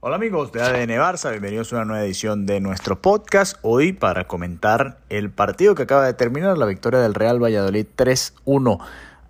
Hola 0.00 0.14
amigos 0.14 0.52
de 0.52 0.62
ADN 0.62 0.90
Barça, 0.90 1.32
bienvenidos 1.32 1.72
a 1.72 1.76
una 1.76 1.84
nueva 1.84 2.04
edición 2.04 2.46
de 2.46 2.60
nuestro 2.60 3.02
podcast. 3.02 3.56
Hoy 3.62 3.92
para 3.92 4.28
comentar 4.28 4.98
el 5.08 5.28
partido 5.30 5.74
que 5.74 5.82
acaba 5.82 6.06
de 6.06 6.14
terminar, 6.14 6.56
la 6.56 6.66
victoria 6.66 7.00
del 7.00 7.14
Real 7.14 7.42
Valladolid 7.42 7.84
3-1 7.96 8.78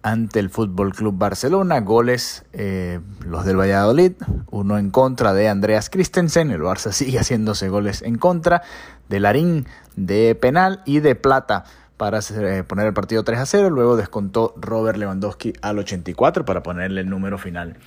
ante 0.02 0.40
el 0.40 0.50
Fútbol 0.50 0.92
Club 0.94 1.16
Barcelona. 1.16 1.80
Goles 1.80 2.44
eh, 2.52 3.00
los 3.24 3.46
del 3.46 3.58
Valladolid, 3.58 4.12
uno 4.50 4.76
en 4.76 4.90
contra 4.90 5.32
de 5.32 5.48
Andreas 5.48 5.88
Christensen. 5.88 6.50
El 6.50 6.60
Barça 6.60 6.92
sigue 6.92 7.18
haciéndose 7.18 7.70
goles 7.70 8.02
en 8.02 8.18
contra 8.18 8.60
de 9.08 9.20
Larín 9.20 9.66
de 9.96 10.34
penal 10.34 10.82
y 10.84 11.00
de 11.00 11.14
Plata 11.14 11.64
para 11.96 12.18
eh, 12.18 12.62
poner 12.62 12.88
el 12.88 12.92
partido 12.92 13.24
3 13.24 13.38
a 13.38 13.46
0. 13.46 13.70
Luego 13.70 13.96
descontó 13.96 14.52
Robert 14.58 14.98
Lewandowski 14.98 15.54
al 15.62 15.78
84 15.78 16.44
para 16.44 16.62
ponerle 16.62 17.00
el 17.00 17.08
número 17.08 17.38
final 17.38 17.78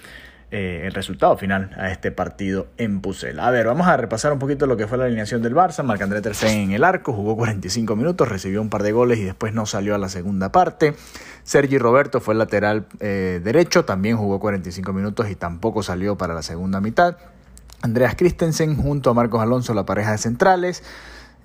eh, 0.52 0.82
el 0.86 0.94
resultado 0.94 1.38
final 1.38 1.72
a 1.78 1.92
este 1.92 2.12
partido 2.12 2.68
en 2.78 3.00
Pucel. 3.00 3.40
A 3.40 3.50
ver, 3.52 3.68
vamos 3.68 3.88
a 3.88 3.96
repasar 3.96 4.34
un 4.34 4.40
poquito 4.40 4.68
lo 4.68 4.76
que 4.76 4.86
fue 4.86 4.98
la 4.98 5.06
alineación 5.06 5.42
del 5.42 5.56
Barça. 5.56 5.82
Marc-André 5.82 6.22
Ter 6.22 6.36
en 6.44 6.72
el 6.72 6.84
arco, 6.84 7.14
jugó 7.14 7.38
45 7.38 7.96
minutos, 7.96 8.28
recibió 8.28 8.62
un 8.62 8.70
par 8.70 8.84
de 8.84 8.92
goles 8.92 9.18
y 9.20 9.24
después 9.24 9.54
no 9.54 9.66
salió 9.66 9.96
a 9.96 9.98
la 9.98 10.10
segunda 10.10 10.52
parte. 10.52 10.94
Sergi 11.44 11.78
Roberto 11.78 12.20
fue 12.20 12.36
lateral 12.36 12.86
eh, 13.00 13.40
derecho, 13.42 13.86
también 13.86 14.18
jugó 14.18 14.42
45 14.42 14.92
minutos 14.92 15.30
y 15.30 15.36
tampoco 15.36 15.84
salió 15.84 16.18
para 16.18 16.34
la 16.34 16.42
segunda 16.42 16.82
mitad. 16.82 17.16
Andreas 17.82 18.16
Christensen 18.16 18.76
junto 18.76 19.10
a 19.10 19.14
Marcos 19.14 19.42
Alonso, 19.42 19.74
la 19.74 19.86
pareja 19.86 20.12
de 20.12 20.18
centrales. 20.18 20.84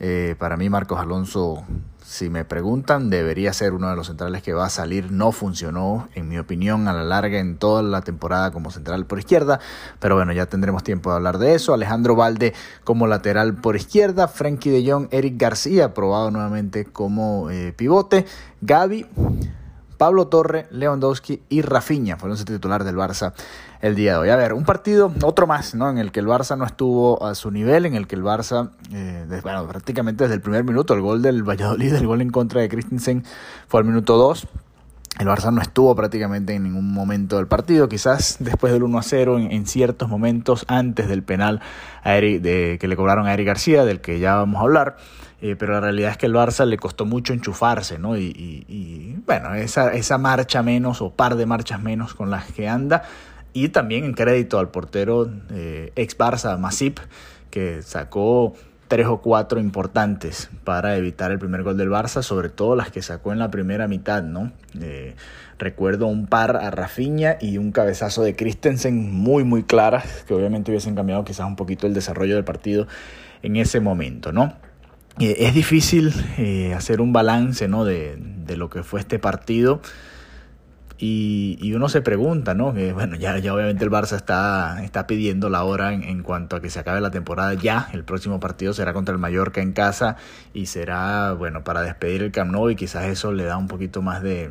Eh, 0.00 0.34
para 0.38 0.56
mí 0.56 0.68
Marcos 0.68 0.98
Alonso 1.00 1.64
si 2.06 2.30
me 2.30 2.45
preguntan, 2.45 3.10
debería 3.10 3.52
ser 3.52 3.73
uno 3.73 3.91
de 3.91 3.96
los 3.96 4.06
centrales 4.06 4.41
que 4.41 4.52
va 4.52 4.66
a 4.66 4.70
salir. 4.70 5.10
No 5.10 5.32
funcionó, 5.32 6.09
en 6.14 6.28
mi 6.28 6.38
opinión, 6.38 6.86
a 6.86 6.92
la 6.92 7.02
larga 7.02 7.41
en 7.41 7.59
toda 7.59 7.82
la 7.82 8.00
temporada 8.00 8.52
como 8.52 8.70
central 8.70 9.06
por 9.06 9.19
izquierda. 9.19 9.59
Pero 9.98 10.14
bueno, 10.14 10.32
ya 10.32 10.46
tendremos 10.46 10.84
tiempo 10.84 11.10
de 11.10 11.16
hablar 11.16 11.38
de 11.38 11.55
eso. 11.55 11.74
Alejandro 11.74 12.14
Valde 12.14 12.55
como 12.84 13.09
lateral 13.09 13.56
por 13.56 13.74
izquierda. 13.74 14.28
Frankie 14.28 14.70
de 14.70 14.88
Jong, 14.88 15.08
Eric 15.11 15.34
García, 15.36 15.94
probado 15.94 16.31
nuevamente 16.31 16.84
como 16.84 17.50
eh, 17.50 17.72
pivote. 17.77 18.25
Gaby 18.60 19.06
Pablo 19.97 20.28
Torre, 20.28 20.66
Lewandowski 20.70 21.42
y 21.48 21.62
Rafinha 21.62 22.16
fueron 22.16 22.36
los 22.36 22.44
titular 22.44 22.84
del 22.84 22.97
Barça 22.97 23.33
el 23.80 23.94
día 23.94 24.12
de 24.12 24.19
hoy. 24.19 24.28
A 24.30 24.36
ver, 24.36 24.53
un 24.53 24.64
partido, 24.64 25.12
otro 25.22 25.47
más, 25.47 25.75
¿no? 25.75 25.91
En 25.91 25.98
el 25.98 26.12
que 26.12 26.20
el 26.20 26.27
Barça 26.27 26.56
no 26.56 26.64
estuvo 26.64 27.25
a 27.25 27.34
su 27.34 27.50
nivel, 27.50 27.86
en 27.86 27.94
el 27.94 28.06
que 28.06 28.16
el 28.16 28.22
Barça, 28.22 28.70
eh, 28.92 29.27
bueno, 29.42 29.66
prácticamente 29.66 30.25
desde 30.25 30.34
el 30.34 30.41
primer 30.41 30.64
minuto, 30.64 30.94
el 30.94 31.00
gol 31.00 31.22
del 31.22 31.42
Valladolid, 31.42 31.94
el 31.94 32.06
gol 32.06 32.20
en 32.20 32.30
contra 32.30 32.61
de 32.61 32.69
Christensen 32.69 33.25
fue 33.69 33.80
al 33.80 33.86
minuto 33.86 34.16
2. 34.16 34.47
El 35.19 35.27
Barça 35.27 35.50
no 35.50 35.62
estuvo 35.62 35.95
prácticamente 35.95 36.55
en 36.55 36.64
ningún 36.64 36.92
momento 36.92 37.36
del 37.36 37.47
partido, 37.47 37.89
quizás 37.89 38.36
después 38.39 38.72
del 38.72 38.83
1 38.83 38.98
a 38.98 39.03
0, 39.03 39.39
en, 39.39 39.67
ciertos 39.67 40.11
momentos 40.11 40.67
antes 40.69 41.09
del 41.09 41.22
penal 41.22 41.62
de, 42.05 42.77
que 42.78 42.86
le 42.86 42.97
cobraron 42.97 43.27
a 43.27 43.33
Eric 43.33 43.47
García, 43.47 43.84
del 43.87 44.00
que 44.00 44.19
ya 44.19 44.37
vamos 44.37 44.61
a 44.61 44.64
hablar. 44.64 44.97
Eh, 45.41 45.55
pero 45.59 45.72
la 45.72 45.81
realidad 45.81 46.11
es 46.12 46.17
que 46.17 46.27
el 46.27 46.34
Barça 46.34 46.67
le 46.67 46.77
costó 46.77 47.05
mucho 47.06 47.33
enchufarse, 47.33 47.98
¿no? 47.98 48.17
Y, 48.17 49.19
bueno, 49.27 49.55
esa, 49.55 49.92
esa 49.92 50.19
marcha 50.19 50.62
menos 50.62 51.00
o 51.03 51.11
par 51.11 51.37
de 51.37 51.47
marchas 51.47 51.83
menos 51.83 52.14
con 52.14 52.31
las 52.31 52.53
que 52.53 52.69
anda. 52.69 53.03
Y 53.53 53.70
también 53.70 54.05
en 54.05 54.12
crédito 54.12 54.59
al 54.59 54.69
portero 54.69 55.31
eh, 55.50 55.92
ex 55.97 56.17
Barça, 56.19 56.59
Masip, 56.59 56.98
que 57.50 57.81
sacó 57.83 58.55
tres 58.89 59.06
o 59.06 59.20
cuatro 59.20 59.61
importantes 59.61 60.48
para 60.65 60.97
evitar 60.97 61.33
el 61.33 61.39
primer 61.39 61.62
gol 61.62 61.77
del 61.77 61.91
Barça, 61.91 62.23
sobre 62.23 62.48
todo 62.48 62.77
las 62.77 62.91
que 62.91 63.03
sacó 63.03 63.33
en 63.33 63.39
la 63.39 63.51
primera 63.51 63.89
mitad, 63.89 64.23
¿no? 64.23 64.53
Eh, 64.81 65.15
recuerdo 65.59 66.06
un 66.06 66.27
par 66.27 66.56
a 66.56 66.70
Rafinha 66.70 67.39
y 67.41 67.59
un 67.59 67.73
cabezazo 67.73 68.23
de 68.23 68.37
Christensen 68.37 69.12
muy 69.12 69.45
muy 69.45 69.65
claras, 69.65 70.25
que 70.27 70.34
obviamente 70.34 70.70
hubiesen 70.70 70.95
cambiado 70.95 71.25
quizás 71.25 71.47
un 71.47 71.56
poquito 71.56 71.87
el 71.87 71.95
desarrollo 71.95 72.34
del 72.34 72.45
partido 72.45 72.87
en 73.43 73.56
ese 73.56 73.81
momento, 73.81 74.33
¿no? 74.33 74.55
Eh, 75.19 75.37
es 75.47 75.55
difícil 75.55 76.12
eh, 76.37 76.75
hacer 76.75 77.00
un 77.00 77.12
balance 77.12 77.69
¿no? 77.69 77.84
de, 77.87 78.17
de, 78.19 78.56
lo 78.59 78.69
que 78.69 78.83
fue 78.83 79.00
este 79.00 79.19
partido. 79.19 79.81
Y, 80.99 81.59
y 81.61 81.75
uno 81.75 81.91
se 81.91 82.01
pregunta, 82.01 82.55
¿no? 82.55 82.73
Que, 82.73 82.95
bueno, 82.95 83.17
ya, 83.17 83.37
ya 83.39 83.53
obviamente 83.53 83.84
el 83.84 83.91
Barça 83.91 84.17
está, 84.17 84.83
está 84.83 85.07
pidiendo 85.07 85.51
la 85.51 85.62
hora 85.65 85.93
en, 85.93 86.03
en, 86.03 86.23
cuanto 86.23 86.57
a 86.57 86.62
que 86.62 86.71
se 86.71 86.79
acabe 86.79 87.03
la 87.03 87.11
temporada 87.11 87.53
ya. 87.53 87.91
El 87.93 88.03
próximo 88.03 88.41
partido 88.41 88.73
será 88.73 88.95
contra 88.95 89.12
el 89.12 89.19
Mallorca 89.19 89.61
en 89.61 89.73
casa 89.73 90.17
y 90.55 90.67
será, 90.67 91.34
bueno, 91.34 91.65
para 91.65 91.83
despedir 91.83 92.23
el 92.23 92.33
Camp 92.33 92.51
Nou 92.51 92.71
y 92.71 92.77
quizás 92.77 93.05
eso 93.05 93.31
le 93.31 93.45
da 93.45 93.59
un 93.59 93.69
poquito 93.69 94.01
más 94.01 94.23
de, 94.23 94.51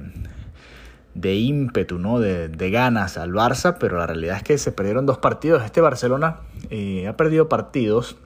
de 1.15 1.33
ímpetu, 1.33 1.97
¿no? 1.97 2.19
De, 2.19 2.47
de, 2.47 2.69
ganas 2.69 3.17
al 3.17 3.31
Barça, 3.31 3.77
pero 3.79 3.97
la 3.97 4.05
realidad 4.05 4.37
es 4.37 4.43
que 4.43 4.59
se 4.59 4.71
perdieron 4.71 5.07
dos 5.07 5.17
partidos. 5.17 5.63
Este 5.63 5.81
Barcelona 5.81 6.41
eh, 6.69 7.07
ha 7.07 7.17
perdido 7.17 7.49
partidos 7.49 8.17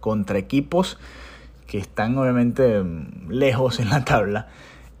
contra 0.00 0.36
equipos 0.36 0.98
que 1.66 1.78
están 1.78 2.18
obviamente 2.18 2.82
lejos 3.28 3.80
en 3.80 3.88
la 3.88 4.04
tabla 4.04 4.48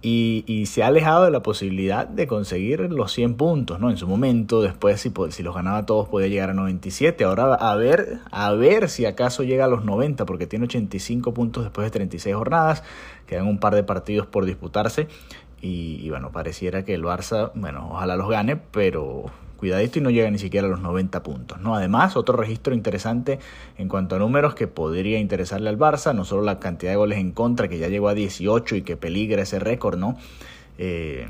y, 0.02 0.64
se 0.66 0.82
ha 0.82 0.86
alejado 0.86 1.24
de 1.24 1.30
la 1.30 1.42
posibilidad 1.42 2.06
de 2.06 2.26
conseguir 2.26 2.80
los 2.90 3.12
100 3.12 3.34
puntos, 3.34 3.80
¿no? 3.80 3.90
En 3.90 3.96
su 3.96 4.06
momento, 4.06 4.62
después 4.62 5.00
si, 5.00 5.12
si 5.30 5.42
los 5.42 5.54
ganaba 5.54 5.84
todos 5.84 6.08
podía 6.08 6.28
llegar 6.28 6.50
a 6.50 6.54
97, 6.54 7.24
ahora 7.24 7.54
a 7.54 7.76
ver, 7.76 8.18
a 8.30 8.52
ver 8.52 8.88
si 8.88 9.04
acaso 9.04 9.42
llega 9.42 9.66
a 9.66 9.68
los 9.68 9.84
90, 9.84 10.24
porque 10.26 10.46
tiene 10.46 10.64
85 10.66 11.34
puntos 11.34 11.64
después 11.64 11.86
de 11.86 11.90
36 11.90 12.34
jornadas, 12.34 12.82
quedan 13.26 13.46
un 13.46 13.58
par 13.58 13.74
de 13.74 13.82
partidos 13.82 14.26
por 14.26 14.46
disputarse. 14.46 15.08
Y, 15.62 16.00
y 16.02 16.08
bueno, 16.08 16.32
pareciera 16.32 16.84
que 16.84 16.94
el 16.94 17.02
Barça, 17.02 17.52
bueno, 17.54 17.90
ojalá 17.92 18.16
los 18.16 18.30
gane, 18.30 18.56
pero 18.56 19.26
cuidadito 19.60 19.98
y 19.98 20.02
no 20.02 20.10
llega 20.10 20.30
ni 20.30 20.38
siquiera 20.38 20.66
a 20.66 20.70
los 20.70 20.80
90 20.80 21.22
puntos. 21.22 21.60
¿no? 21.60 21.76
Además, 21.76 22.16
otro 22.16 22.36
registro 22.36 22.74
interesante 22.74 23.38
en 23.78 23.88
cuanto 23.88 24.16
a 24.16 24.18
números 24.18 24.54
que 24.54 24.66
podría 24.66 25.18
interesarle 25.18 25.68
al 25.68 25.78
Barça, 25.78 26.14
no 26.14 26.24
solo 26.24 26.42
la 26.42 26.58
cantidad 26.58 26.90
de 26.90 26.96
goles 26.96 27.18
en 27.18 27.30
contra, 27.30 27.68
que 27.68 27.78
ya 27.78 27.88
llegó 27.88 28.08
a 28.08 28.14
18 28.14 28.76
y 28.76 28.82
que 28.82 28.96
peligra 28.96 29.42
ese 29.42 29.60
récord, 29.60 29.98
¿no? 29.98 30.16
Eh, 30.78 31.28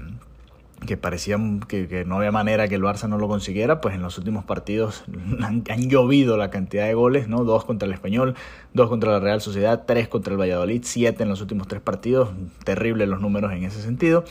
que 0.86 0.96
parecía 0.96 1.36
que, 1.68 2.04
no 2.06 2.16
había 2.16 2.32
manera 2.32 2.68
que 2.68 2.74
el 2.74 2.82
Barça 2.82 3.08
no 3.08 3.18
lo 3.18 3.28
consiguiera, 3.28 3.80
pues 3.80 3.94
en 3.94 4.02
los 4.02 4.16
últimos 4.16 4.44
partidos 4.44 5.04
han, 5.42 5.62
llovido 5.88 6.36
la 6.36 6.50
cantidad 6.50 6.86
de 6.86 6.94
goles, 6.94 7.28
¿no? 7.28 7.44
Dos 7.44 7.64
contra 7.64 7.86
el 7.86 7.92
Español, 7.92 8.34
dos 8.72 8.88
contra 8.88 9.12
la 9.12 9.20
Real 9.20 9.40
Sociedad, 9.40 9.84
tres 9.86 10.08
contra 10.08 10.32
el 10.32 10.40
Valladolid, 10.40 10.82
siete 10.84 11.22
en 11.22 11.28
los 11.28 11.40
últimos 11.40 11.68
tres 11.68 11.82
partidos, 11.82 12.30
terribles 12.64 13.08
los 13.08 13.20
números 13.20 13.52
en 13.52 13.64
ese 13.64 13.82
sentido. 13.82 14.24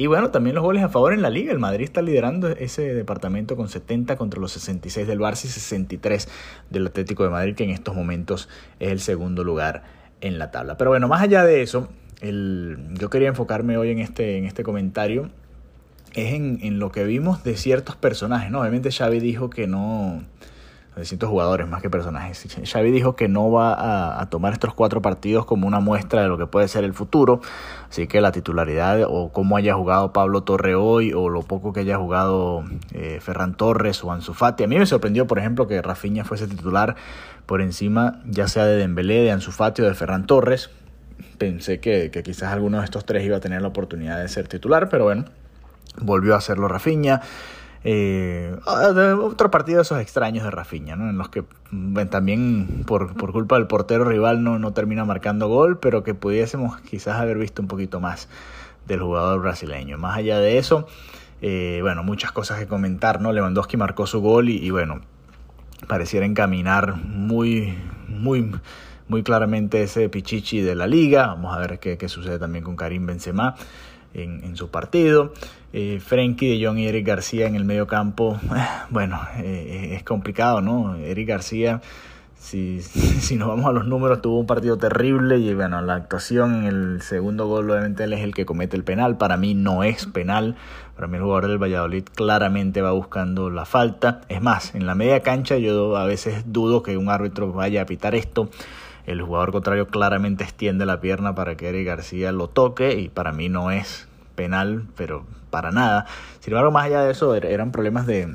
Y 0.00 0.06
bueno, 0.06 0.30
también 0.30 0.54
los 0.54 0.64
goles 0.64 0.82
a 0.82 0.88
favor 0.88 1.12
en 1.12 1.20
la 1.20 1.28
liga, 1.28 1.52
el 1.52 1.58
Madrid 1.58 1.84
está 1.84 2.00
liderando 2.00 2.48
ese 2.48 2.94
departamento 2.94 3.54
con 3.54 3.68
70 3.68 4.16
contra 4.16 4.40
los 4.40 4.50
66 4.52 5.06
del 5.06 5.18
Barça 5.18 5.44
y 5.44 5.48
63 5.48 6.26
del 6.70 6.86
Atlético 6.86 7.22
de 7.22 7.28
Madrid, 7.28 7.54
que 7.54 7.64
en 7.64 7.70
estos 7.70 7.94
momentos 7.94 8.48
es 8.78 8.92
el 8.92 9.00
segundo 9.00 9.44
lugar 9.44 9.82
en 10.22 10.38
la 10.38 10.50
tabla. 10.50 10.78
Pero 10.78 10.88
bueno, 10.88 11.06
más 11.06 11.20
allá 11.20 11.44
de 11.44 11.60
eso, 11.60 11.90
el, 12.22 12.78
yo 12.98 13.10
quería 13.10 13.28
enfocarme 13.28 13.76
hoy 13.76 13.90
en 13.90 13.98
este, 13.98 14.38
en 14.38 14.46
este 14.46 14.62
comentario 14.62 15.28
es 16.14 16.32
en, 16.32 16.60
en, 16.62 16.78
lo 16.78 16.90
que 16.92 17.04
vimos 17.04 17.44
de 17.44 17.58
ciertos 17.58 17.94
personajes, 17.96 18.50
¿no? 18.50 18.62
Obviamente 18.62 18.90
Xavi 18.90 19.20
dijo 19.20 19.50
que 19.50 19.66
no, 19.66 20.24
ciertos 21.04 21.28
jugadores 21.28 21.68
más 21.68 21.82
que 21.82 21.90
personajes. 21.90 22.46
Xavi 22.64 22.90
dijo 22.90 23.16
que 23.16 23.28
no 23.28 23.50
va 23.50 24.20
a, 24.20 24.28
tomar 24.30 24.52
estos 24.52 24.74
cuatro 24.74 25.02
partidos 25.02 25.44
como 25.44 25.66
una 25.66 25.80
muestra 25.80 26.22
de 26.22 26.28
lo 26.28 26.38
que 26.38 26.46
puede 26.46 26.68
ser 26.68 26.84
el 26.84 26.94
futuro, 26.94 27.40
así 27.88 28.06
que 28.06 28.20
la 28.20 28.32
titularidad 28.32 29.02
o 29.08 29.32
cómo 29.32 29.56
haya 29.56 29.74
jugado 29.74 30.12
Pablo 30.12 30.42
Torre 30.42 30.74
hoy 30.74 31.12
o 31.12 31.28
lo 31.28 31.42
poco 31.42 31.72
que 31.72 31.80
haya 31.80 31.96
jugado 31.96 32.64
eh, 32.92 33.18
Ferran 33.20 33.56
Torres 33.56 34.02
o 34.04 34.12
Ansu 34.12 34.34
Fati. 34.34 34.64
A 34.64 34.66
mí 34.66 34.78
me 34.78 34.86
sorprendió, 34.86 35.26
por 35.26 35.38
ejemplo, 35.38 35.66
que 35.66 35.80
Rafinha 35.82 36.24
fuese 36.24 36.46
titular 36.46 36.96
por 37.46 37.60
encima 37.60 38.20
ya 38.26 38.46
sea 38.46 38.64
de 38.64 38.76
Dembélé, 38.76 39.22
de 39.22 39.32
Ansu 39.32 39.52
Fati 39.52 39.82
o 39.82 39.86
de 39.86 39.94
Ferran 39.94 40.26
Torres. 40.26 40.70
Pensé 41.38 41.80
que, 41.80 42.10
que 42.10 42.22
quizás 42.22 42.52
alguno 42.52 42.78
de 42.78 42.84
estos 42.84 43.04
tres 43.04 43.24
iba 43.24 43.38
a 43.38 43.40
tener 43.40 43.62
la 43.62 43.68
oportunidad 43.68 44.20
de 44.20 44.28
ser 44.28 44.46
titular, 44.48 44.88
pero 44.88 45.04
bueno, 45.04 45.24
volvió 45.98 46.34
a 46.34 46.38
hacerlo 46.38 46.68
Rafinha. 46.68 47.22
Eh, 47.82 48.54
otro 48.66 49.50
partido 49.50 49.78
de 49.78 49.82
esos 49.82 50.00
extraños 50.00 50.44
de 50.44 50.50
Rafinha, 50.50 50.96
¿no? 50.96 51.08
en 51.08 51.16
los 51.16 51.30
que 51.30 51.44
también 52.10 52.84
por, 52.86 53.14
por, 53.14 53.32
culpa 53.32 53.56
del 53.56 53.66
portero 53.66 54.04
rival 54.04 54.44
no, 54.44 54.58
no 54.58 54.72
termina 54.72 55.06
marcando 55.06 55.48
gol, 55.48 55.78
pero 55.78 56.02
que 56.02 56.14
pudiésemos 56.14 56.78
quizás 56.82 57.18
haber 57.18 57.38
visto 57.38 57.62
un 57.62 57.68
poquito 57.68 57.98
más 58.00 58.28
del 58.86 59.00
jugador 59.00 59.40
brasileño. 59.40 59.96
Más 59.96 60.18
allá 60.18 60.38
de 60.40 60.58
eso, 60.58 60.86
eh, 61.40 61.78
bueno, 61.80 62.02
muchas 62.02 62.32
cosas 62.32 62.58
que 62.58 62.66
comentar, 62.66 63.22
¿no? 63.22 63.32
Lewandowski 63.32 63.78
marcó 63.78 64.06
su 64.06 64.20
gol 64.20 64.50
y, 64.50 64.58
y 64.58 64.70
bueno, 64.70 65.00
pareciera 65.86 66.26
encaminar 66.26 66.96
muy, 66.96 67.78
muy, 68.08 68.50
muy 69.08 69.22
claramente 69.22 69.82
ese 69.82 70.10
pichichi 70.10 70.60
de 70.60 70.74
la 70.74 70.86
liga. 70.86 71.28
Vamos 71.28 71.56
a 71.56 71.60
ver 71.60 71.78
qué, 71.78 71.96
qué 71.96 72.08
sucede 72.10 72.38
también 72.38 72.62
con 72.62 72.76
Karim 72.76 73.06
Benzema 73.06 73.54
en, 74.14 74.56
su 74.56 74.70
partido. 74.70 75.32
Eh, 75.72 76.00
Frenkie 76.04 76.58
de 76.58 76.66
Jong 76.66 76.78
y 76.78 76.86
Eric 76.86 77.06
García 77.06 77.46
en 77.46 77.54
el 77.54 77.64
medio 77.64 77.86
campo, 77.86 78.40
bueno, 78.90 79.20
eh, 79.38 79.94
es 79.96 80.02
complicado, 80.02 80.60
¿no? 80.60 80.96
Eric 80.96 81.28
García 81.28 81.80
si, 82.40 82.80
si 82.82 83.36
nos 83.36 83.48
vamos 83.48 83.66
a 83.66 83.72
los 83.72 83.86
números, 83.86 84.22
tuvo 84.22 84.40
un 84.40 84.46
partido 84.46 84.76
terrible 84.78 85.38
y 85.38 85.54
bueno, 85.54 85.80
la 85.82 85.94
actuación 85.94 86.64
en 86.64 86.64
el 86.64 87.02
segundo 87.02 87.46
gol 87.46 87.70
obviamente 87.70 88.04
él 88.04 88.12
es 88.14 88.20
el 88.20 88.34
que 88.34 88.46
comete 88.46 88.76
el 88.76 88.82
penal. 88.82 89.16
Para 89.18 89.36
mí 89.36 89.54
no 89.54 89.84
es 89.84 90.06
penal. 90.06 90.56
Para 90.96 91.06
mí 91.06 91.16
el 91.16 91.22
jugador 91.22 91.48
del 91.48 91.62
Valladolid 91.62 92.04
claramente 92.14 92.82
va 92.82 92.92
buscando 92.92 93.50
la 93.50 93.64
falta. 93.64 94.22
Es 94.28 94.42
más, 94.42 94.74
en 94.74 94.86
la 94.86 94.94
media 94.94 95.20
cancha 95.20 95.58
yo 95.58 95.96
a 95.96 96.06
veces 96.06 96.44
dudo 96.46 96.82
que 96.82 96.96
un 96.96 97.10
árbitro 97.10 97.52
vaya 97.52 97.82
a 97.82 97.86
pitar 97.86 98.14
esto. 98.14 98.50
El 99.06 99.22
jugador 99.22 99.52
contrario 99.52 99.88
claramente 99.88 100.44
extiende 100.44 100.86
la 100.86 101.00
pierna 101.00 101.34
para 101.34 101.56
que 101.56 101.68
Eric 101.68 101.86
García 101.86 102.32
lo 102.32 102.48
toque 102.48 102.94
y 102.94 103.08
para 103.08 103.32
mí 103.32 103.48
no 103.48 103.70
es 103.70 104.08
penal, 104.34 104.86
pero 104.96 105.24
para 105.50 105.70
nada. 105.70 106.06
Sin 106.40 106.52
embargo, 106.52 106.70
más 106.70 106.86
allá 106.86 107.02
de 107.02 107.12
eso, 107.12 107.34
er, 107.34 107.46
eran 107.46 107.72
problemas 107.72 108.06
de, 108.06 108.28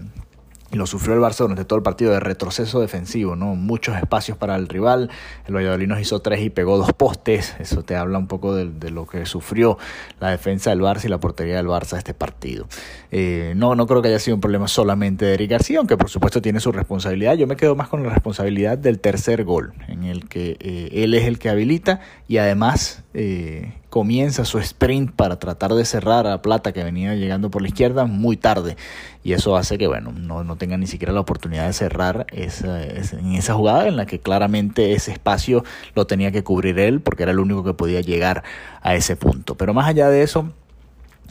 lo 0.75 0.85
sufrió 0.87 1.15
el 1.15 1.21
Barça 1.21 1.39
durante 1.39 1.65
todo 1.65 1.77
el 1.77 1.83
partido 1.83 2.11
de 2.11 2.19
retroceso 2.19 2.79
defensivo, 2.81 3.35
¿no? 3.35 3.55
Muchos 3.55 3.95
espacios 3.97 4.37
para 4.37 4.55
el 4.55 4.67
rival. 4.67 5.09
El 5.47 5.55
Valladolid 5.55 5.87
nos 5.87 5.99
hizo 5.99 6.19
tres 6.19 6.41
y 6.41 6.49
pegó 6.49 6.77
dos 6.77 6.93
postes. 6.93 7.55
Eso 7.59 7.83
te 7.83 7.95
habla 7.95 8.17
un 8.17 8.27
poco 8.27 8.55
de, 8.55 8.89
lo 8.89 9.07
que 9.07 9.25
sufrió 9.25 9.77
la 10.19 10.29
defensa 10.29 10.69
del 10.69 10.81
Barça 10.81 11.05
y 11.05 11.07
la 11.07 11.19
portería 11.19 11.55
del 11.55 11.67
Barça 11.67 11.97
este 11.97 12.13
partido. 12.13 12.67
Eh, 13.11 13.53
no, 13.55 13.75
no 13.75 13.87
creo 13.87 14.01
que 14.01 14.09
haya 14.09 14.19
sido 14.19 14.35
un 14.35 14.41
problema 14.41 14.67
solamente 14.67 15.25
de 15.25 15.33
Eric 15.33 15.51
García, 15.51 15.79
aunque 15.79 15.97
por 15.97 16.09
supuesto 16.09 16.41
tiene 16.41 16.59
su 16.59 16.71
responsabilidad. 16.71 17.35
Yo 17.35 17.47
me 17.47 17.55
quedo 17.55 17.75
más 17.75 17.87
con 17.87 18.03
la 18.03 18.09
responsabilidad 18.09 18.77
del 18.77 18.99
tercer 18.99 19.43
gol, 19.43 19.73
en 19.87 20.03
el 20.03 20.27
que 20.27 20.57
eh, 20.59 20.89
él 20.91 21.13
es 21.13 21.25
el 21.25 21.39
que 21.39 21.49
habilita 21.49 22.01
y 22.27 22.37
además 22.37 23.04
eh, 23.17 23.73
comienza 23.89 24.43
su 24.43 24.59
sprint 24.59 25.11
para 25.11 25.39
tratar 25.39 25.73
de 25.73 25.85
cerrar 25.85 26.27
a 26.27 26.41
Plata 26.41 26.73
que 26.73 26.83
venía 26.83 27.15
llegando 27.15 27.49
por 27.49 27.61
la 27.61 27.69
izquierda 27.69 28.05
muy 28.05 28.35
tarde. 28.35 28.75
Y 29.23 29.31
eso 29.31 29.55
hace 29.55 29.77
que 29.77 29.87
bueno 29.87 30.11
no, 30.11 30.43
no 30.43 30.57
tenga 30.57 30.77
ni 30.77 30.85
siquiera 30.85 31.13
la 31.13 31.21
oportunidad 31.21 31.65
de 31.65 31.73
cerrar 31.73 32.27
esa, 32.31 32.83
en 32.83 33.33
esa 33.33 33.53
jugada 33.53 33.87
en 33.87 33.95
la 33.95 34.05
que 34.05 34.19
claramente 34.19 34.91
ese 34.93 35.13
espacio 35.13 35.63
lo 35.95 36.05
tenía 36.07 36.31
que 36.31 36.43
cubrir 36.43 36.77
él 36.77 36.99
porque 36.99 37.23
era 37.23 37.31
el 37.31 37.39
único 37.39 37.63
que 37.63 37.73
podía 37.73 38.01
llegar 38.01 38.43
a 38.81 38.95
ese 38.95 39.15
punto. 39.15 39.55
Pero 39.55 39.73
más 39.73 39.87
allá 39.87 40.09
de 40.09 40.21
eso 40.21 40.51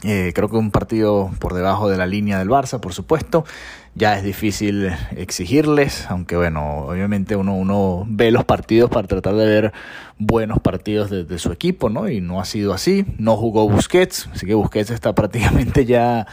eh, 0.05 0.33
creo 0.35 0.49
que 0.49 0.57
un 0.57 0.69
partido 0.69 1.31
por 1.39 1.55
debajo 1.55 1.89
de 1.89 1.97
la 1.97 2.05
línea 2.05 2.37
del 2.37 2.47
Barça, 2.47 2.79
por 2.79 2.93
supuesto. 2.93 3.43
Ya 3.95 4.17
es 4.17 4.23
difícil 4.23 4.91
exigirles, 5.15 6.05
aunque 6.11 6.35
bueno, 6.35 6.85
obviamente 6.85 7.35
uno, 7.35 7.55
uno 7.55 8.03
ve 8.07 8.29
los 8.29 8.43
partidos 8.43 8.91
para 8.91 9.07
tratar 9.07 9.33
de 9.35 9.45
ver 9.45 9.73
buenos 10.19 10.59
partidos 10.59 11.09
de, 11.09 11.39
su 11.39 11.51
equipo, 11.51 11.89
¿no? 11.89 12.07
Y 12.07 12.21
no 12.21 12.39
ha 12.39 12.45
sido 12.45 12.73
así. 12.73 13.05
No 13.17 13.35
jugó 13.35 13.67
Busquets, 13.67 14.29
así 14.31 14.45
que 14.45 14.53
Busquets 14.53 14.91
está 14.91 15.15
prácticamente 15.15 15.85
ya 15.85 16.27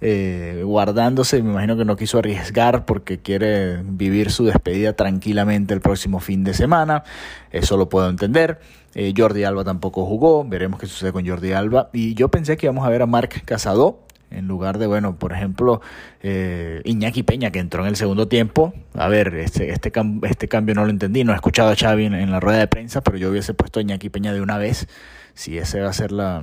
eh, 0.00 0.62
guardándose. 0.64 1.42
Me 1.42 1.50
imagino 1.50 1.76
que 1.76 1.84
no 1.84 1.96
quiso 1.96 2.18
arriesgar 2.18 2.86
porque 2.86 3.18
quiere 3.18 3.82
vivir 3.82 4.30
su 4.30 4.46
despedida 4.46 4.94
tranquilamente 4.94 5.74
el 5.74 5.82
próximo 5.82 6.20
fin 6.20 6.42
de 6.42 6.54
semana. 6.54 7.04
Eso 7.50 7.76
lo 7.76 7.90
puedo 7.90 8.08
entender. 8.08 8.60
Eh, 8.94 9.14
Jordi 9.16 9.44
Alba 9.44 9.64
tampoco 9.64 10.04
jugó, 10.04 10.44
veremos 10.44 10.80
qué 10.80 10.86
sucede 10.86 11.12
con 11.12 11.26
Jordi 11.26 11.52
Alba. 11.52 11.90
Y 11.92 12.14
yo 12.14 12.28
pensé 12.28 12.56
que 12.56 12.66
íbamos 12.66 12.86
a 12.86 12.90
ver 12.90 13.02
a 13.02 13.06
Marc 13.06 13.44
Casado 13.44 14.00
en 14.30 14.46
lugar 14.46 14.78
de, 14.78 14.86
bueno, 14.86 15.16
por 15.16 15.32
ejemplo, 15.32 15.80
eh, 16.22 16.82
Iñaki 16.84 17.22
Peña, 17.22 17.50
que 17.50 17.58
entró 17.58 17.82
en 17.82 17.88
el 17.88 17.96
segundo 17.96 18.28
tiempo. 18.28 18.72
A 18.94 19.08
ver, 19.08 19.34
este, 19.34 19.70
este, 19.70 19.92
este 20.22 20.48
cambio 20.48 20.74
no 20.74 20.84
lo 20.84 20.90
entendí, 20.90 21.24
no 21.24 21.32
he 21.32 21.34
escuchado 21.34 21.70
a 21.70 21.76
Xavi 21.76 22.06
en, 22.06 22.30
la 22.30 22.40
rueda 22.40 22.58
de 22.58 22.68
prensa, 22.68 23.00
pero 23.00 23.18
yo 23.18 23.30
hubiese 23.30 23.54
puesto 23.54 23.80
a 23.80 23.82
Iñaki 23.82 24.08
Peña 24.08 24.32
de 24.32 24.40
una 24.40 24.56
vez, 24.58 24.88
si 25.34 25.58
esa 25.58 25.80
va 25.80 25.90
a 25.90 25.92
ser 25.92 26.12
la, 26.12 26.42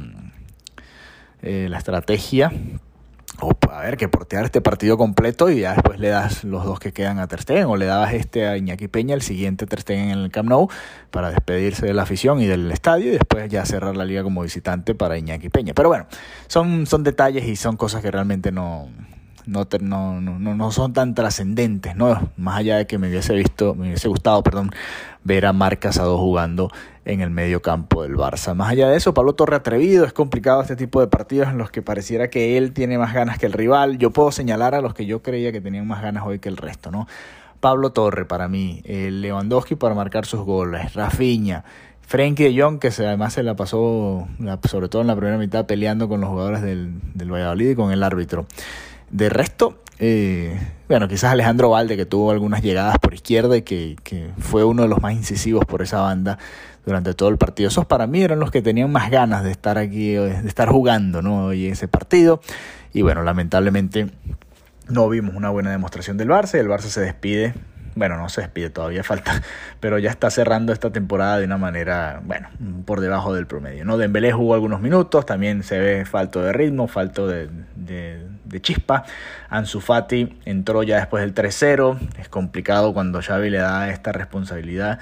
eh, 1.41 1.67
la 1.69 1.77
estrategia 1.77 2.51
o 3.39 3.55
a 3.71 3.81
ver, 3.81 3.97
que 3.97 4.07
portear 4.07 4.45
este 4.45 4.61
partido 4.61 4.97
completo 4.97 5.49
y 5.49 5.59
ya 5.61 5.73
después 5.73 5.99
le 5.99 6.09
das 6.09 6.43
los 6.43 6.65
dos 6.65 6.79
que 6.79 6.91
quedan 6.91 7.19
a 7.19 7.27
Ter 7.27 7.41
Stegen, 7.41 7.65
o 7.65 7.75
le 7.75 7.85
dabas 7.85 8.13
este 8.13 8.47
a 8.47 8.57
Iñaki 8.57 8.87
Peña, 8.87 9.13
el 9.13 9.21
siguiente 9.21 9.67
Ter 9.67 9.81
Stegen 9.81 10.09
en 10.09 10.19
el 10.19 10.31
Camp 10.31 10.49
Nou, 10.49 10.69
para 11.11 11.29
despedirse 11.29 11.85
de 11.85 11.93
la 11.93 12.03
afición 12.03 12.41
y 12.41 12.47
del 12.47 12.71
estadio, 12.71 13.07
y 13.07 13.11
después 13.11 13.49
ya 13.49 13.65
cerrar 13.65 13.95
la 13.95 14.05
liga 14.05 14.23
como 14.23 14.41
visitante 14.41 14.95
para 14.95 15.17
Iñaki 15.17 15.49
Peña. 15.49 15.73
Pero 15.75 15.89
bueno, 15.89 16.07
son, 16.47 16.87
son 16.87 17.03
detalles 17.03 17.45
y 17.45 17.55
son 17.55 17.77
cosas 17.77 18.01
que 18.01 18.09
realmente 18.09 18.51
no, 18.51 18.89
no, 19.47 19.65
no, 19.79 20.21
no, 20.21 20.55
no 20.55 20.71
son 20.71 20.93
tan 20.93 21.15
trascendentes, 21.15 21.95
¿no? 21.95 22.29
Más 22.37 22.57
allá 22.57 22.77
de 22.77 22.85
que 22.85 22.97
me 22.97 23.07
hubiese 23.07 23.33
visto, 23.33 23.73
me 23.73 23.87
hubiese 23.87 24.07
gustado, 24.09 24.43
perdón, 24.43 24.71
ver 25.23 25.45
a 25.45 25.53
Marc 25.53 25.79
Casado 25.79 26.17
jugando 26.17 26.69
en 27.05 27.21
el 27.21 27.29
medio 27.29 27.61
campo 27.61 28.03
del 28.03 28.15
Barça. 28.15 28.53
Más 28.53 28.69
allá 28.69 28.89
de 28.89 28.97
eso, 28.97 29.13
Pablo 29.13 29.33
Torre 29.33 29.55
atrevido, 29.55 30.05
es 30.05 30.13
complicado 30.13 30.61
este 30.61 30.75
tipo 30.75 30.99
de 30.99 31.07
partidos 31.07 31.47
en 31.47 31.57
los 31.57 31.71
que 31.71 31.81
pareciera 31.81 32.29
que 32.29 32.57
él 32.57 32.73
tiene 32.73 32.97
más 32.97 33.13
ganas 33.13 33.37
que 33.37 33.45
el 33.45 33.53
rival. 33.53 33.97
Yo 33.97 34.11
puedo 34.11 34.31
señalar 34.31 34.75
a 34.75 34.81
los 34.81 34.93
que 34.93 35.05
yo 35.05 35.23
creía 35.23 35.51
que 35.51 35.61
tenían 35.61 35.87
más 35.87 36.01
ganas 36.01 36.25
hoy 36.25 36.39
que 36.39 36.49
el 36.49 36.57
resto, 36.57 36.91
¿no? 36.91 37.07
Pablo 37.61 37.91
Torre 37.91 38.25
para 38.25 38.47
mí, 38.47 38.81
el 38.85 39.21
Lewandowski 39.21 39.75
para 39.75 39.95
marcar 39.95 40.25
sus 40.25 40.41
goles, 40.41 40.93
Rafinha, 40.93 41.63
Frenkie 42.01 42.43
de 42.43 42.61
Jong, 42.61 42.79
que 42.79 42.89
además 42.99 43.33
se 43.33 43.43
la 43.43 43.55
pasó, 43.55 44.27
sobre 44.69 44.89
todo 44.89 45.01
en 45.01 45.07
la 45.07 45.15
primera 45.15 45.37
mitad, 45.37 45.65
peleando 45.65 46.07
con 46.07 46.21
los 46.21 46.29
jugadores 46.29 46.61
del, 46.61 46.91
del 47.15 47.31
Valladolid 47.31 47.71
y 47.71 47.75
con 47.75 47.91
el 47.91 48.03
árbitro. 48.03 48.45
De 49.09 49.29
resto, 49.29 49.81
eh, 49.99 50.59
bueno, 50.87 51.07
quizás 51.07 51.31
Alejandro 51.31 51.69
Valde, 51.69 51.97
que 51.97 52.05
tuvo 52.05 52.31
algunas 52.31 52.61
llegadas 52.61 52.97
por 52.99 53.13
izquierda 53.13 53.57
y 53.57 53.61
que, 53.61 53.95
que, 54.03 54.29
fue 54.37 54.63
uno 54.63 54.83
de 54.83 54.87
los 54.87 55.01
más 55.01 55.13
incisivos 55.13 55.65
por 55.65 55.81
esa 55.81 56.01
banda 56.01 56.37
durante 56.85 57.13
todo 57.13 57.29
el 57.29 57.37
partido. 57.37 57.69
Esos 57.69 57.85
para 57.85 58.07
mí 58.07 58.21
eran 58.21 58.39
los 58.39 58.51
que 58.51 58.61
tenían 58.61 58.91
más 58.91 59.09
ganas 59.09 59.43
de 59.43 59.51
estar 59.51 59.77
aquí, 59.77 60.11
de 60.11 60.47
estar 60.47 60.69
jugando 60.69 61.21
¿no? 61.21 61.45
hoy 61.45 61.67
ese 61.67 61.87
partido. 61.87 62.41
Y 62.93 63.01
bueno, 63.01 63.23
lamentablemente 63.23 64.07
no 64.87 65.09
vimos 65.09 65.35
una 65.35 65.49
buena 65.49 65.71
demostración 65.71 66.17
del 66.17 66.29
Barça 66.29 66.55
y 66.55 66.59
el 66.59 66.67
Barça 66.67 66.87
se 66.87 67.01
despide 67.01 67.53
bueno, 67.97 68.17
no 68.17 68.29
se 68.29 68.41
despide, 68.41 68.69
todavía 68.69 69.03
falta, 69.03 69.41
pero 69.79 69.99
ya 69.99 70.09
está 70.09 70.29
cerrando 70.29 70.71
esta 70.71 70.91
temporada 70.91 71.39
de 71.39 71.45
una 71.45 71.57
manera, 71.57 72.21
bueno, 72.23 72.49
por 72.85 73.01
debajo 73.01 73.33
del 73.33 73.47
promedio. 73.47 73.85
¿no? 73.85 73.97
Dembélé 73.97 74.31
jugó 74.31 74.53
algunos 74.53 74.81
minutos, 74.81 75.25
también 75.25 75.63
se 75.63 75.79
ve 75.79 76.05
falto 76.05 76.41
de 76.41 76.53
ritmo, 76.53 76.87
falto 76.87 77.27
de, 77.27 77.49
de, 77.75 78.61
chispa. 78.61 79.03
Ansu 79.49 79.81
Fati 79.81 80.39
entró 80.45 80.83
ya 80.83 80.97
después 80.97 81.21
del 81.21 81.33
3-0, 81.33 81.97
es 82.19 82.29
complicado 82.29 82.93
cuando 82.93 83.21
Xavi 83.21 83.49
le 83.49 83.59
da 83.59 83.89
esta 83.89 84.11
responsabilidad 84.11 84.99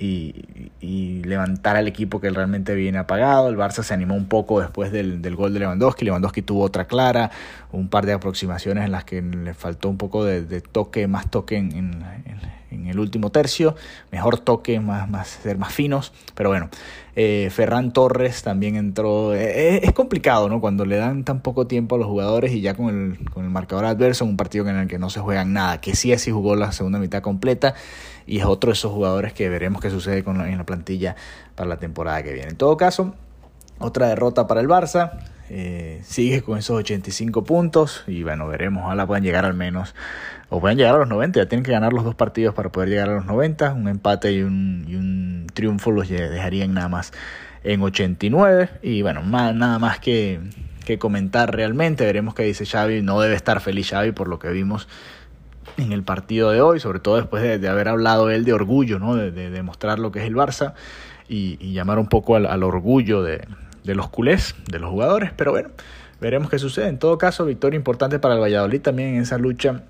y, 0.00 1.22
levantar 1.24 1.76
al 1.76 1.86
equipo 1.86 2.20
que 2.20 2.30
realmente 2.30 2.74
viene 2.74 2.98
apagado. 2.98 3.48
El 3.48 3.56
Barça 3.56 3.82
se 3.82 3.94
animó 3.94 4.14
un 4.14 4.26
poco 4.26 4.60
después 4.60 4.90
del, 4.90 5.20
gol 5.36 5.52
de 5.52 5.60
Lewandowski. 5.60 6.04
Lewandowski 6.04 6.42
tuvo 6.42 6.62
otra 6.62 6.86
clara, 6.86 7.30
un 7.70 7.88
par 7.88 8.06
de 8.06 8.14
aproximaciones 8.14 8.84
en 8.84 8.92
las 8.92 9.04
que 9.04 9.22
le 9.22 9.54
faltó 9.54 9.88
un 9.88 9.98
poco 9.98 10.24
de, 10.24 10.60
toque, 10.60 11.06
más 11.06 11.30
toque 11.30 11.56
en, 11.56 12.04
el 12.70 12.98
último 12.98 13.30
tercio, 13.30 13.74
mejor 14.10 14.38
toque, 14.38 14.80
más, 14.80 15.28
ser 15.28 15.58
más 15.58 15.72
finos. 15.72 16.12
Pero 16.34 16.50
bueno, 16.50 16.70
eh, 17.16 17.48
Ferran 17.50 17.92
Torres 17.92 18.42
también 18.42 18.76
entró. 18.76 19.34
Eh, 19.34 19.76
eh, 19.76 19.80
es 19.82 19.92
complicado, 19.92 20.48
¿no? 20.48 20.60
Cuando 20.60 20.84
le 20.84 20.96
dan 20.96 21.24
tan 21.24 21.40
poco 21.40 21.66
tiempo 21.66 21.96
a 21.96 21.98
los 21.98 22.06
jugadores 22.06 22.52
y 22.52 22.60
ya 22.60 22.74
con 22.74 22.88
el, 22.88 23.30
con 23.30 23.44
el 23.44 23.50
marcador 23.50 23.84
adverso 23.84 24.24
en 24.24 24.30
un 24.30 24.36
partido 24.36 24.68
en 24.68 24.76
el 24.76 24.88
que 24.88 24.98
no 24.98 25.10
se 25.10 25.20
juegan 25.20 25.52
nada, 25.52 25.80
que 25.80 25.94
sí 25.94 26.12
así 26.12 26.30
jugó 26.30 26.56
la 26.56 26.72
segunda 26.72 26.98
mitad 26.98 27.22
completa 27.22 27.74
y 28.26 28.38
es 28.38 28.44
otro 28.44 28.68
de 28.70 28.74
esos 28.74 28.92
jugadores 28.92 29.32
que 29.32 29.48
veremos 29.48 29.82
qué 29.82 29.90
sucede 29.90 30.22
con 30.22 30.40
en 30.40 30.56
la 30.56 30.64
plantilla 30.64 31.16
para 31.56 31.68
la 31.68 31.78
temporada 31.78 32.22
que 32.22 32.32
viene. 32.32 32.50
En 32.50 32.56
todo 32.56 32.76
caso, 32.76 33.14
otra 33.78 34.08
derrota 34.08 34.46
para 34.46 34.60
el 34.60 34.68
Barça. 34.68 35.18
Sigue 36.04 36.42
con 36.42 36.58
esos 36.58 36.76
85 36.76 37.42
puntos 37.42 38.04
y 38.06 38.22
bueno, 38.22 38.46
veremos, 38.46 38.84
ojalá 38.84 39.04
puedan 39.04 39.24
llegar 39.24 39.44
al 39.44 39.54
menos, 39.54 39.96
o 40.50 40.60
puedan 40.60 40.76
llegar 40.76 40.96
a 40.96 40.98
los 40.98 41.08
90, 41.08 41.40
ya 41.40 41.48
tienen 41.48 41.64
que 41.64 41.70
ganar 41.70 41.92
los 41.92 42.04
dos 42.04 42.16
partidos 42.16 42.54
para 42.54 42.70
poder 42.70 42.88
llegar 42.90 43.08
a 43.08 43.14
los 43.14 43.24
90, 43.24 43.72
un 43.72 43.88
empate 43.88 44.32
y 44.32 44.42
un, 44.42 44.84
y 44.88 44.96
un 44.96 45.46
triunfo 45.54 45.92
los 45.92 46.08
dejarían 46.08 46.74
nada 46.74 46.88
más 46.88 47.12
en 47.62 47.80
89 47.80 48.68
y 48.82 49.02
bueno, 49.02 49.22
más, 49.22 49.54
nada 49.54 49.78
más 49.78 50.00
que, 50.00 50.40
que 50.84 50.98
comentar 50.98 51.54
realmente, 51.54 52.04
veremos 52.04 52.34
qué 52.34 52.42
dice 52.42 52.66
Xavi, 52.66 53.00
no 53.00 53.20
debe 53.20 53.36
estar 53.36 53.60
feliz 53.60 53.90
Xavi 53.90 54.12
por 54.12 54.28
lo 54.28 54.38
que 54.38 54.48
vimos 54.50 54.88
en 55.76 55.92
el 55.92 56.02
partido 56.02 56.50
de 56.50 56.60
hoy, 56.60 56.80
sobre 56.80 56.98
todo 56.98 57.16
después 57.16 57.60
de, 57.60 57.68
haber 57.68 57.88
hablado 57.88 58.30
él 58.30 58.44
de 58.44 58.52
orgullo, 58.52 58.98
¿no? 58.98 59.14
de, 59.14 59.30
demostrar 59.30 59.98
lo 60.00 60.10
que 60.10 60.20
es 60.20 60.24
el 60.26 60.34
Barça 60.34 60.74
y, 61.28 61.72
llamar 61.72 61.98
un 61.98 62.08
poco 62.08 62.34
al, 62.34 62.62
orgullo 62.64 63.22
de, 63.22 63.46
los 63.84 64.08
culés, 64.08 64.56
de 64.68 64.80
los 64.80 64.90
jugadores, 64.90 65.30
pero 65.36 65.52
bueno, 65.52 65.68
veremos 66.20 66.50
qué 66.50 66.58
sucede. 66.58 66.88
En 66.88 66.98
todo 66.98 67.18
caso, 67.18 67.44
victoria 67.44 67.76
importante 67.76 68.18
para 68.18 68.34
el 68.34 68.40
Valladolid 68.40 68.80
también 68.80 69.14
en 69.14 69.22
esa 69.22 69.38
lucha 69.38 69.84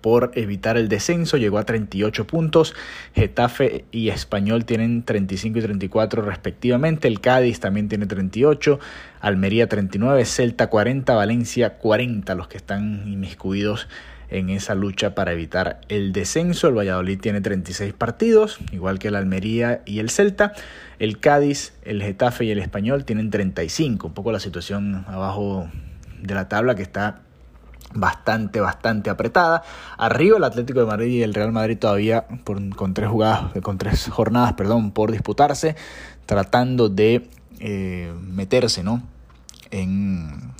por 0.00 0.32
evitar 0.34 0.76
el 0.76 0.88
descenso, 0.88 1.36
llegó 1.36 1.58
a 1.58 1.64
38 1.64 2.26
puntos, 2.26 2.74
Getafe 3.14 3.84
y 3.90 4.08
Español 4.08 4.64
tienen 4.64 5.02
35 5.02 5.58
y 5.58 5.62
34 5.62 6.22
respectivamente, 6.22 7.08
el 7.08 7.20
Cádiz 7.20 7.60
también 7.60 7.88
tiene 7.88 8.06
38, 8.06 8.78
Almería 9.20 9.68
39, 9.68 10.24
Celta 10.24 10.68
40, 10.68 11.14
Valencia 11.14 11.78
40, 11.78 12.34
los 12.34 12.48
que 12.48 12.56
están 12.56 13.04
inmiscuidos 13.06 13.88
en 14.30 14.50
esa 14.50 14.74
lucha 14.74 15.14
para 15.14 15.32
evitar 15.32 15.80
el 15.88 16.12
descenso. 16.12 16.68
El 16.68 16.74
Valladolid 16.74 17.18
tiene 17.18 17.40
36 17.40 17.92
partidos, 17.94 18.58
igual 18.72 18.98
que 18.98 19.08
el 19.08 19.16
Almería 19.16 19.82
y 19.86 20.00
el 20.00 20.10
Celta. 20.10 20.52
El 20.98 21.18
Cádiz, 21.18 21.72
el 21.84 22.02
Getafe 22.02 22.44
y 22.44 22.50
el 22.50 22.58
Español 22.58 23.04
tienen 23.04 23.30
35. 23.30 24.08
Un 24.08 24.14
poco 24.14 24.32
la 24.32 24.40
situación 24.40 25.04
abajo 25.08 25.70
de 26.20 26.34
la 26.34 26.48
tabla 26.48 26.74
que 26.74 26.82
está 26.82 27.22
bastante, 27.94 28.60
bastante 28.60 29.10
apretada. 29.10 29.62
Arriba 29.96 30.36
el 30.36 30.44
Atlético 30.44 30.80
de 30.80 30.86
Madrid 30.86 31.08
y 31.08 31.22
el 31.22 31.34
Real 31.34 31.52
Madrid 31.52 31.78
todavía 31.78 32.26
con 32.76 32.94
tres 32.94 33.08
jugadas, 33.08 33.52
con 33.62 33.78
tres 33.78 34.08
jornadas, 34.10 34.54
perdón, 34.54 34.92
por 34.92 35.12
disputarse, 35.12 35.76
tratando 36.26 36.88
de 36.88 37.28
eh, 37.60 38.12
meterse, 38.20 38.82
¿no? 38.82 39.02
En, 39.70 40.52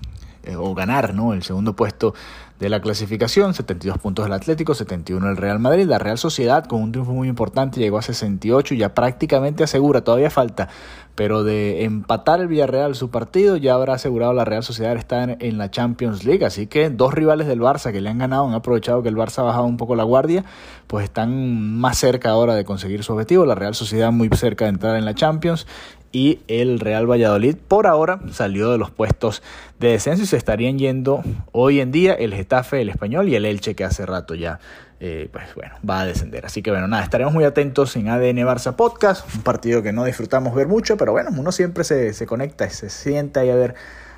eh, 0.42 0.56
o 0.56 0.75
ganar, 0.75 1.14
¿no? 1.14 1.32
El 1.32 1.42
segundo 1.42 1.76
puesto 1.76 2.14
de 2.58 2.68
la 2.68 2.80
clasificación, 2.80 3.54
72 3.54 3.98
puntos 3.98 4.24
del 4.24 4.32
Atlético, 4.32 4.74
71 4.74 5.30
el 5.30 5.36
Real 5.36 5.60
Madrid. 5.60 5.86
La 5.86 5.98
Real 5.98 6.18
Sociedad 6.18 6.64
con 6.64 6.82
un 6.82 6.92
triunfo 6.92 7.12
muy 7.12 7.28
importante 7.28 7.78
llegó 7.78 7.98
a 7.98 8.02
68 8.02 8.74
y 8.74 8.78
ya 8.78 8.94
prácticamente 8.94 9.62
asegura, 9.62 10.02
todavía 10.02 10.30
falta, 10.30 10.68
pero 11.14 11.44
de 11.44 11.84
empatar 11.84 12.40
el 12.40 12.48
Villarreal 12.48 12.94
su 12.94 13.10
partido 13.10 13.56
ya 13.56 13.74
habrá 13.74 13.94
asegurado 13.94 14.32
la 14.32 14.44
Real 14.44 14.62
Sociedad 14.62 14.96
estar 14.96 15.36
en 15.40 15.58
la 15.58 15.70
Champions 15.70 16.24
League. 16.24 16.44
Así 16.44 16.66
que 16.66 16.90
dos 16.90 17.14
rivales 17.14 17.46
del 17.46 17.60
Barça 17.60 17.92
que 17.92 18.00
le 18.00 18.10
han 18.10 18.18
ganado 18.18 18.46
han 18.46 18.54
aprovechado 18.54 19.02
que 19.02 19.08
el 19.08 19.16
Barça 19.16 19.38
ha 19.38 19.42
bajado 19.42 19.64
un 19.64 19.76
poco 19.76 19.94
la 19.94 20.04
guardia, 20.04 20.44
pues 20.86 21.04
están 21.04 21.78
más 21.78 21.98
cerca 21.98 22.30
ahora 22.30 22.54
de 22.54 22.64
conseguir 22.64 23.04
su 23.04 23.12
objetivo. 23.12 23.46
La 23.46 23.54
Real 23.54 23.74
Sociedad 23.74 24.10
muy 24.10 24.28
cerca 24.30 24.64
de 24.64 24.70
entrar 24.70 24.96
en 24.96 25.04
la 25.04 25.14
Champions 25.14 25.66
y 26.12 26.40
el 26.48 26.80
Real 26.80 27.10
Valladolid 27.10 27.56
por 27.56 27.86
ahora 27.86 28.20
salió 28.32 28.70
de 28.70 28.78
los 28.78 28.90
puestos 28.90 29.42
de 29.78 29.88
descenso 29.88 30.22
y 30.22 30.26
se 30.26 30.36
estarían 30.36 30.78
yendo 30.78 31.22
hoy 31.52 31.80
en 31.80 31.92
día 31.92 32.14
el 32.14 32.34
Getafe, 32.34 32.80
el 32.80 32.88
Español 32.88 33.28
y 33.28 33.34
el 33.34 33.44
Elche 33.44 33.74
que 33.74 33.84
hace 33.84 34.06
rato 34.06 34.34
ya 34.34 34.58
eh, 35.00 35.28
pues 35.32 35.54
bueno, 35.54 35.76
va 35.88 36.00
a 36.00 36.04
descender. 36.06 36.44
Así 36.44 36.60
que 36.60 36.70
bueno, 36.70 36.88
nada, 36.88 37.04
estaremos 37.04 37.32
muy 37.32 37.44
atentos 37.44 37.94
en 37.94 38.08
ADN 38.08 38.38
Barça 38.38 38.74
Podcast, 38.74 39.32
un 39.34 39.42
partido 39.42 39.82
que 39.82 39.92
no 39.92 40.04
disfrutamos 40.04 40.54
ver 40.54 40.66
mucho, 40.66 40.96
pero 40.96 41.12
bueno, 41.12 41.30
uno 41.36 41.52
siempre 41.52 41.84
se, 41.84 42.12
se 42.14 42.26
conecta 42.26 42.66
y 42.66 42.70
se 42.70 42.90
sienta 42.90 43.40
ahí 43.40 43.50
a 43.50 43.54
ver 43.54 43.74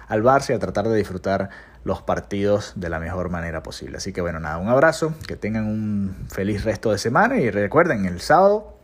al 0.08 0.22
Barça 0.22 0.50
y 0.50 0.52
a 0.54 0.58
tratar 0.58 0.88
de 0.88 0.96
disfrutar 0.96 1.50
los 1.84 2.02
partidos 2.02 2.72
de 2.76 2.88
la 2.88 2.98
mejor 2.98 3.28
manera 3.28 3.62
posible. 3.62 3.98
Así 3.98 4.12
que 4.12 4.22
bueno, 4.22 4.40
nada, 4.40 4.56
un 4.58 4.68
abrazo, 4.68 5.14
que 5.26 5.36
tengan 5.36 5.66
un 5.66 6.14
feliz 6.28 6.64
resto 6.64 6.92
de 6.92 6.98
semana 6.98 7.38
y 7.38 7.50
recuerden, 7.50 8.06
el 8.06 8.20
sábado 8.20 8.79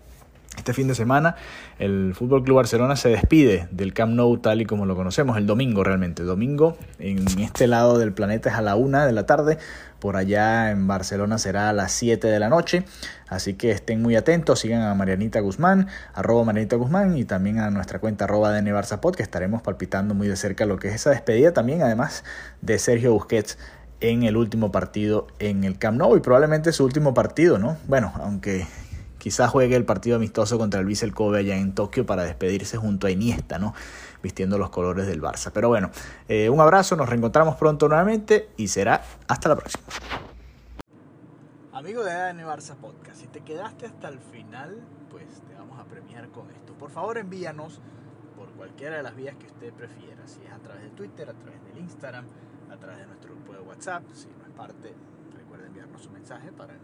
este 0.66 0.74
fin 0.74 0.88
de 0.88 0.96
semana 0.96 1.36
el 1.78 2.12
Fútbol 2.16 2.42
Club 2.42 2.56
Barcelona 2.56 2.96
se 2.96 3.08
despide 3.08 3.68
del 3.70 3.94
Camp 3.94 4.14
Nou 4.14 4.36
tal 4.38 4.60
y 4.60 4.64
como 4.66 4.84
lo 4.84 4.96
conocemos, 4.96 5.36
el 5.36 5.46
domingo 5.46 5.84
realmente. 5.84 6.24
Domingo 6.24 6.76
en 6.98 7.24
este 7.38 7.68
lado 7.68 7.98
del 7.98 8.12
planeta 8.12 8.50
es 8.50 8.56
a 8.56 8.62
la 8.62 8.74
una 8.74 9.06
de 9.06 9.12
la 9.12 9.26
tarde, 9.26 9.58
por 10.00 10.16
allá 10.16 10.72
en 10.72 10.88
Barcelona 10.88 11.38
será 11.38 11.68
a 11.68 11.72
las 11.72 11.92
7 11.92 12.26
de 12.26 12.40
la 12.40 12.48
noche. 12.48 12.84
Así 13.28 13.54
que 13.54 13.70
estén 13.70 14.02
muy 14.02 14.16
atentos, 14.16 14.58
sigan 14.58 14.82
a 14.82 14.92
Marianita 14.96 15.38
Guzmán, 15.38 15.86
arroba 16.14 16.42
Marianita 16.42 16.74
Guzmán 16.74 17.16
y 17.16 17.24
también 17.24 17.60
a 17.60 17.70
nuestra 17.70 18.00
cuenta 18.00 18.24
arroba 18.24 18.50
de 18.50 18.98
Pod, 19.00 19.14
que 19.14 19.22
estaremos 19.22 19.62
palpitando 19.62 20.14
muy 20.14 20.26
de 20.26 20.34
cerca 20.34 20.66
lo 20.66 20.80
que 20.80 20.88
es 20.88 20.96
esa 20.96 21.10
despedida 21.10 21.52
también, 21.52 21.82
además 21.82 22.24
de 22.60 22.80
Sergio 22.80 23.12
Busquets 23.12 23.56
en 24.00 24.24
el 24.24 24.36
último 24.36 24.72
partido 24.72 25.28
en 25.38 25.62
el 25.62 25.78
Camp 25.78 25.98
Nou 25.98 26.16
y 26.16 26.20
probablemente 26.20 26.72
su 26.72 26.84
último 26.84 27.14
partido, 27.14 27.58
¿no? 27.58 27.76
Bueno, 27.86 28.12
aunque 28.16 28.66
Quizás 29.26 29.50
juegue 29.50 29.74
el 29.74 29.84
partido 29.84 30.14
amistoso 30.14 30.56
contra 30.56 30.78
el 30.78 30.86
Vissel 30.86 31.12
Kobe 31.12 31.40
allá 31.40 31.56
en 31.56 31.74
Tokio 31.74 32.06
para 32.06 32.22
despedirse 32.22 32.76
junto 32.76 33.08
a 33.08 33.10
Iniesta, 33.10 33.58
¿no? 33.58 33.74
Vistiendo 34.22 34.56
los 34.56 34.70
colores 34.70 35.08
del 35.08 35.20
Barça. 35.20 35.50
Pero 35.52 35.66
bueno, 35.66 35.90
eh, 36.28 36.48
un 36.48 36.60
abrazo, 36.60 36.94
nos 36.94 37.08
reencontramos 37.08 37.56
pronto 37.56 37.88
nuevamente 37.88 38.50
y 38.56 38.68
será 38.68 39.02
hasta 39.26 39.48
la 39.48 39.56
próxima. 39.56 39.82
Amigo 41.72 42.04
de 42.04 42.12
ADN 42.12 42.38
Barça 42.46 42.76
Podcast, 42.76 43.20
si 43.20 43.26
te 43.26 43.40
quedaste 43.40 43.86
hasta 43.86 44.06
el 44.10 44.20
final, 44.20 44.80
pues 45.10 45.24
te 45.48 45.54
vamos 45.54 45.80
a 45.80 45.86
premiar 45.86 46.28
con 46.28 46.48
esto. 46.52 46.74
Por 46.74 46.92
favor, 46.92 47.18
envíanos 47.18 47.80
por 48.36 48.50
cualquiera 48.50 48.98
de 48.98 49.02
las 49.02 49.16
vías 49.16 49.34
que 49.34 49.46
usted 49.46 49.72
prefiera, 49.72 50.24
si 50.28 50.40
es 50.44 50.52
a 50.52 50.60
través 50.60 50.84
de 50.84 50.90
Twitter, 50.90 51.28
a 51.28 51.34
través 51.34 51.64
del 51.64 51.78
Instagram, 51.78 52.26
a 52.70 52.76
través 52.76 52.98
de 52.98 53.06
nuestro 53.08 53.34
grupo 53.34 53.54
de 53.54 53.58
WhatsApp, 53.58 54.04
si 54.12 54.28
no 54.28 54.46
es 54.46 54.52
parte, 54.52 54.94
recuerde 55.36 55.66
enviarnos 55.66 56.06
un 56.06 56.12
mensaje 56.12 56.52
para 56.52 56.74
eh, 56.74 56.78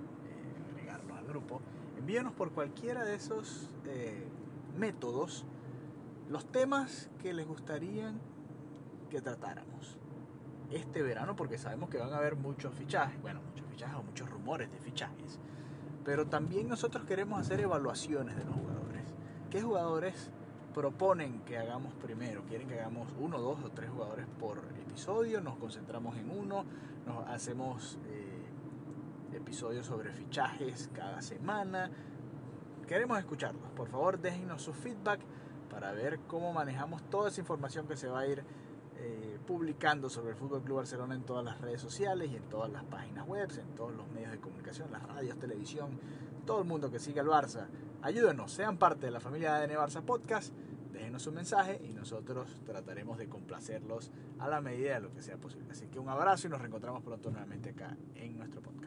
agregarnos 0.73 1.17
al 1.17 1.27
grupo 1.27 1.63
envíanos 2.03 2.33
por 2.33 2.51
cualquiera 2.51 3.05
de 3.05 3.15
esos 3.15 3.71
eh, 3.87 4.27
métodos 4.77 5.45
los 6.29 6.45
temas 6.51 7.09
que 7.23 7.33
les 7.33 7.47
gustaría 7.47 8.13
que 9.09 9.21
tratáramos 9.21 9.99
este 10.73 11.01
verano, 11.01 11.37
porque 11.37 11.59
sabemos 11.59 11.91
que 11.91 11.99
van 11.99 12.13
a 12.13 12.17
haber 12.17 12.35
muchos 12.35 12.75
fichajes, 12.75 13.23
bueno, 13.23 13.41
muchos 13.49 13.65
fichajes 13.71 13.95
o 13.95 14.03
muchos 14.03 14.29
rumores 14.29 14.73
de 14.73 14.79
fichajes, 14.79 15.39
pero 16.05 16.27
también 16.27 16.67
nosotros 16.67 17.05
queremos 17.05 17.41
hacer 17.41 17.61
evaluaciones 17.61 18.37
de 18.37 18.47
los 18.47 18.55
jugadores. 18.57 19.05
¿Qué 19.49 19.63
jugadores 19.63 20.31
proponen 20.75 21.43
que 21.43 21.57
hagamos 21.57 21.95
primero? 21.95 22.43
¿Quieren 22.49 22.67
que 22.67 22.81
hagamos 22.81 23.15
uno, 23.21 23.39
dos 23.39 23.63
o 23.63 23.69
tres 23.71 23.91
jugadores 23.91 24.27
por 24.41 24.59
episodio? 24.89 25.41
¿Nos 25.41 25.57
concentramos 25.57 26.17
en 26.17 26.31
uno? 26.31 26.65
¿Nos 27.07 27.29
hacemos... 27.29 27.97
Eh, 28.09 28.32
episodios 29.43 29.87
sobre 29.87 30.13
fichajes 30.13 30.89
cada 30.95 31.21
semana. 31.21 31.91
Queremos 32.87 33.19
escucharlos. 33.19 33.71
Por 33.73 33.89
favor, 33.89 34.19
déjenos 34.19 34.63
su 34.63 34.73
feedback 34.73 35.21
para 35.69 35.93
ver 35.93 36.21
cómo 36.29 36.53
manejamos 36.53 37.03
toda 37.11 37.29
esa 37.29 37.41
información 37.41 37.87
que 37.87 37.97
se 37.97 38.07
va 38.09 38.21
a 38.21 38.27
ir 38.27 38.45
eh, 38.99 39.39
publicando 39.47 40.09
sobre 40.09 40.31
el 40.31 40.37
Fútbol 40.37 40.63
Club 40.63 40.77
Barcelona 40.79 41.15
en 41.15 41.23
todas 41.23 41.45
las 41.45 41.61
redes 41.61 41.81
sociales 41.81 42.31
y 42.31 42.37
en 42.37 42.45
todas 42.45 42.71
las 42.71 42.85
páginas 42.85 43.27
web, 43.27 43.51
en 43.59 43.75
todos 43.75 43.95
los 43.95 44.09
medios 44.11 44.31
de 44.31 44.39
comunicación, 44.39 44.93
las 44.93 45.03
radios, 45.03 45.39
televisión, 45.39 45.99
todo 46.47 46.61
el 46.61 46.69
mundo 46.69 46.91
que 46.91 47.01
siga 47.01 47.23
al 47.23 47.29
Barça. 47.29 47.67
Ayúdenos, 48.03 48.53
sean 48.53 48.79
parte 48.79 49.07
de 49.07 49.13
la 49.13 49.21
familia 49.21 49.55
de 49.55 49.65
ADN 49.65 49.81
Barça 49.81 50.03
Podcast, 50.03 50.53
déjenos 50.93 51.27
un 51.27 51.35
mensaje 51.35 51.81
y 51.85 51.93
nosotros 51.93 52.63
trataremos 52.65 53.19
de 53.19 53.29
complacerlos 53.29 54.13
a 54.39 54.49
la 54.49 54.61
medida 54.61 54.95
de 54.95 55.01
lo 55.01 55.13
que 55.13 55.23
sea 55.23 55.37
posible. 55.37 55.73
Así 55.73 55.89
que 55.89 55.99
un 55.99 56.09
abrazo 56.09 56.47
y 56.47 56.51
nos 56.51 56.61
reencontramos 56.61 57.03
pronto 57.03 57.31
nuevamente 57.31 57.71
acá 57.71 57.97
en 58.15 58.37
nuestro 58.37 58.61
podcast. 58.61 58.82